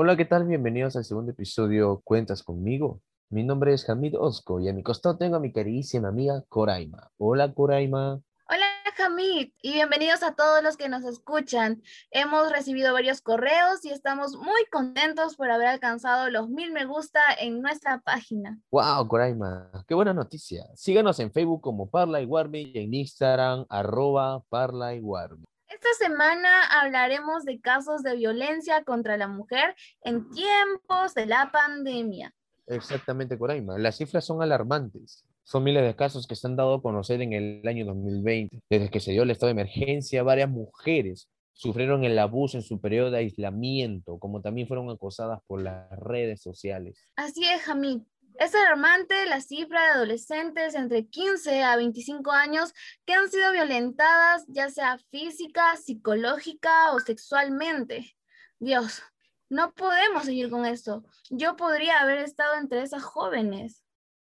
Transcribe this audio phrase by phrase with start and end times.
[0.00, 0.44] Hola, ¿qué tal?
[0.44, 3.00] Bienvenidos al segundo episodio Cuentas conmigo.
[3.30, 7.10] Mi nombre es Hamid Osco y a mi costado tengo a mi queridísima amiga Coraima.
[7.18, 8.20] Hola, Coraima.
[8.48, 8.66] Hola,
[9.04, 11.82] Hamid, y bienvenidos a todos los que nos escuchan.
[12.12, 17.18] Hemos recibido varios correos y estamos muy contentos por haber alcanzado los mil me gusta
[17.40, 18.56] en nuestra página.
[18.70, 19.68] ¡Wow, Coraima!
[19.88, 20.64] ¡Qué buena noticia!
[20.76, 25.44] Síganos en Facebook como Parla y Warby y en Instagram arroba Parla y Warby.
[25.80, 32.34] Esta semana hablaremos de casos de violencia contra la mujer en tiempos de la pandemia.
[32.66, 33.78] Exactamente, Coraima.
[33.78, 35.24] Las cifras son alarmantes.
[35.44, 38.58] Son miles de casos que se han dado a conocer en el año 2020.
[38.68, 42.80] Desde que se dio el estado de emergencia, varias mujeres sufrieron el abuso en su
[42.80, 46.98] periodo de aislamiento, como también fueron acosadas por las redes sociales.
[47.14, 48.04] Así es, Jamil.
[48.38, 52.72] Es alarmante la cifra de adolescentes entre 15 a 25 años
[53.04, 58.14] que han sido violentadas, ya sea física, psicológica o sexualmente.
[58.60, 59.02] Dios,
[59.50, 61.04] no podemos seguir con esto.
[61.30, 63.82] Yo podría haber estado entre esas jóvenes.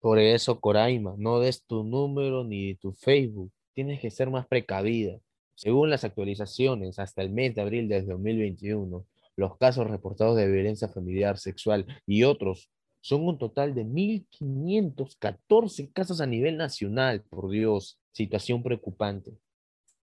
[0.01, 3.51] Por eso, Coraima, no des tu número ni tu Facebook.
[3.73, 5.19] Tienes que ser más precavida.
[5.55, 10.89] Según las actualizaciones, hasta el mes de abril de 2021, los casos reportados de violencia
[10.89, 12.71] familiar, sexual y otros
[13.05, 17.21] son un total de 1.514 casos a nivel nacional.
[17.21, 19.39] Por Dios, situación preocupante.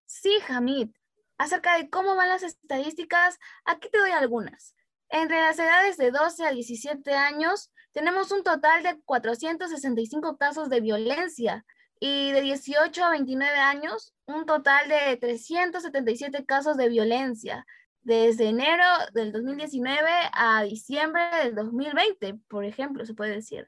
[0.06, 0.90] Sí, Hamid.
[1.36, 4.76] Acerca de cómo van las estadísticas, aquí te doy algunas.
[5.08, 10.80] Entre las edades de 12 a 17 años, tenemos un total de 465 casos de
[10.80, 11.66] violencia
[11.98, 17.66] y de 18 a 29 años, un total de 377 casos de violencia
[18.02, 23.66] desde enero del 2019 a diciembre del 2020, por ejemplo, se puede decir.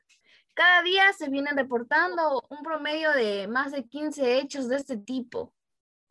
[0.54, 5.52] Cada día se vienen reportando un promedio de más de 15 hechos de este tipo,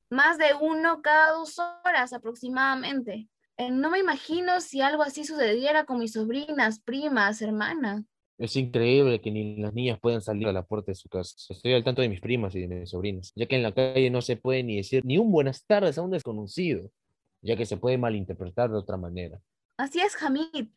[0.10, 3.30] más de uno cada dos horas aproximadamente.
[3.58, 8.03] Eh, no me imagino si algo así sucediera con mis sobrinas, primas, hermanas.
[8.38, 11.36] Es increíble que ni las niñas puedan salir a la puerta de su casa.
[11.50, 14.09] Estoy al tanto de mis primas y de mis sobrinas, ya que en la calle
[14.09, 16.90] no se puede ni decir ni un buenas tardes a un desconocido,
[17.44, 19.40] ya que se puede malinterpretar de otra manera.
[19.76, 20.68] Así es, Hamid.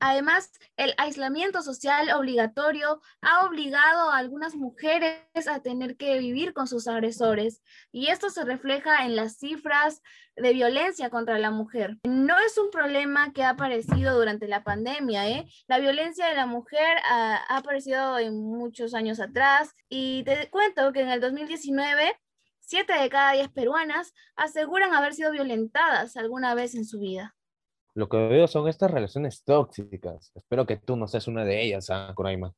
[0.00, 6.66] Además, el aislamiento social obligatorio ha obligado a algunas mujeres a tener que vivir con
[6.66, 10.00] sus agresores y esto se refleja en las cifras
[10.36, 11.98] de violencia contra la mujer.
[12.04, 15.46] No es un problema que ha aparecido durante la pandemia, ¿eh?
[15.68, 20.94] La violencia de la mujer ha, ha aparecido en muchos años atrás y te cuento
[20.94, 22.16] que en el 2019
[22.68, 27.36] Siete de cada diez peruanas aseguran haber sido violentadas alguna vez en su vida.
[27.94, 30.32] Lo que veo son estas relaciones tóxicas.
[30.34, 32.52] Espero que tú no seas una de ellas, ¿ah, Coraima.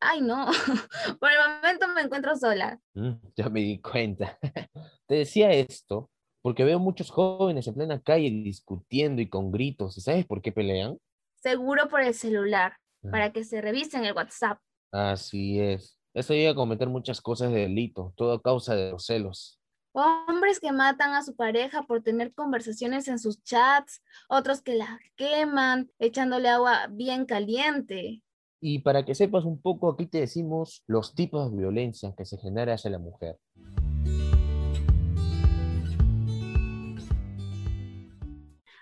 [0.00, 0.46] Ay, no.
[1.20, 2.80] Por el momento me encuentro sola.
[2.94, 4.38] Mm, ya me di cuenta.
[5.06, 6.10] Te decía esto
[6.40, 9.98] porque veo muchos jóvenes en plena calle discutiendo y con gritos.
[9.98, 10.96] ¿Y sabes por qué pelean?
[11.36, 13.08] Seguro por el celular, Ah.
[13.10, 14.58] para que se revisen el WhatsApp.
[14.90, 15.98] Así es.
[16.12, 19.60] Eso llega a cometer muchas cosas de delito, todo a causa de los celos.
[19.92, 24.98] Hombres que matan a su pareja por tener conversaciones en sus chats, otros que la
[25.14, 28.22] queman echándole agua bien caliente.
[28.60, 32.38] Y para que sepas un poco, aquí te decimos los tipos de violencia que se
[32.38, 33.38] genera hacia la mujer.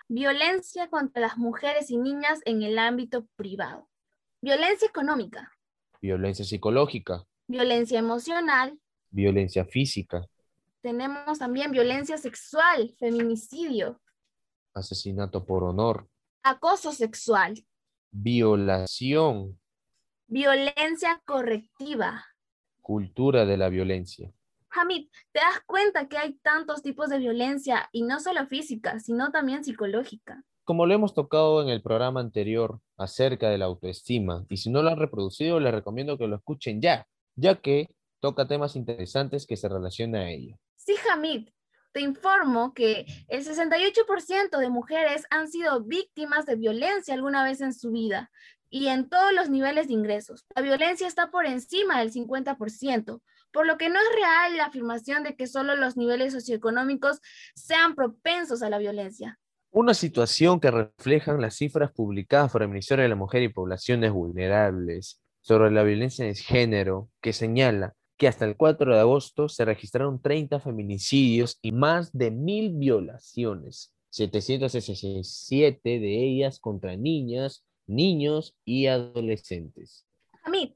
[0.07, 3.87] Violencia contra las mujeres y niñas en el ámbito privado.
[4.41, 5.51] Violencia económica,
[6.01, 8.79] Violencia psicológica, violencia emocional,
[9.09, 10.25] violencia física,
[10.81, 13.99] tenemos también violencia sexual, feminicidio,
[14.73, 16.07] asesinato por honor,
[16.41, 17.65] acoso sexual,
[18.11, 19.59] violación,
[20.27, 22.25] violencia correctiva.
[22.81, 24.31] cultura de la violencia.
[24.71, 29.31] Hamid, ¿te das cuenta que hay tantos tipos de violencia y no solo física, sino
[29.31, 30.43] también psicológica?
[30.69, 34.83] Como lo hemos tocado en el programa anterior acerca de la autoestima, y si no
[34.83, 39.57] lo han reproducido, les recomiendo que lo escuchen ya, ya que toca temas interesantes que
[39.57, 40.59] se relacionan a ello.
[40.75, 41.49] Sí, Hamid,
[41.91, 47.73] te informo que el 68% de mujeres han sido víctimas de violencia alguna vez en
[47.73, 48.29] su vida
[48.69, 50.45] y en todos los niveles de ingresos.
[50.55, 55.23] La violencia está por encima del 50%, por lo que no es real la afirmación
[55.23, 57.21] de que solo los niveles socioeconómicos
[57.55, 59.39] sean propensos a la violencia.
[59.71, 64.11] Una situación que reflejan las cifras publicadas por el Ministerio de la Mujer y Poblaciones
[64.11, 69.65] Vulnerables sobre la violencia de género, que señala que hasta el 4 de agosto se
[69.65, 78.87] registraron 30 feminicidios y más de mil violaciones, 767 de ellas contra niñas, niños y
[78.87, 80.07] adolescentes.
[80.43, 80.71] Hamid,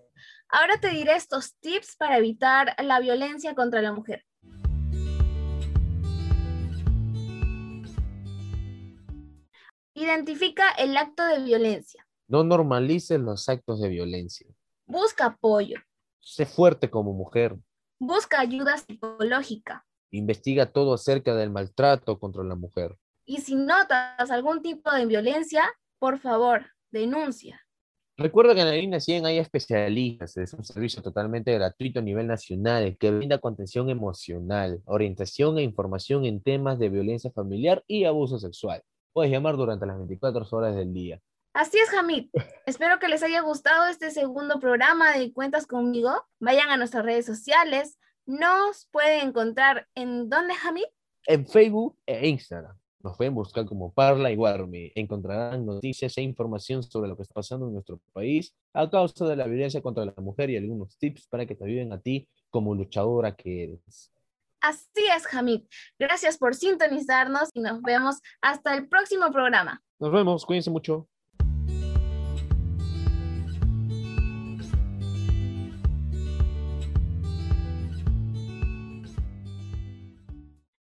[0.50, 4.24] ahora te diré estos tips para evitar la violencia contra la mujer.
[9.96, 12.04] Identifica el acto de violencia.
[12.28, 14.48] No normalices los actos de violencia.
[14.88, 15.78] Busca apoyo.
[16.20, 17.56] Sé fuerte como mujer.
[18.00, 19.86] Busca ayuda psicológica.
[20.10, 22.98] Investiga todo acerca del maltrato contra la mujer.
[23.26, 27.62] Y si notas algún tipo de violencia, por favor, denuncia.
[28.18, 32.28] Recuerda que en la línea 100 hay especialistas, es un servicio totalmente gratuito a nivel
[32.28, 38.40] nacional que brinda contención emocional, orientación e información en temas de violencia familiar y abuso
[38.40, 38.84] sexual.
[39.14, 41.22] Puedes llamar durante las 24 horas del día.
[41.54, 42.30] Así es, Hamid.
[42.66, 46.12] Espero que les haya gustado este segundo programa de Cuentas conmigo.
[46.40, 48.00] Vayan a nuestras redes sociales.
[48.26, 50.86] Nos pueden encontrar en dónde, Hamid?
[51.28, 52.76] En Facebook e Instagram.
[53.04, 54.92] Nos pueden buscar como Parla y Guarme.
[54.96, 59.36] Encontrarán noticias e información sobre lo que está pasando en nuestro país a causa de
[59.36, 62.74] la violencia contra la mujer y algunos tips para que te ayuden a ti como
[62.74, 64.13] luchadora que eres.
[64.64, 65.64] Así es, Hamid.
[66.00, 69.84] Gracias por sintonizarnos y nos vemos hasta el próximo programa.
[70.00, 71.10] Nos vemos, cuídense mucho.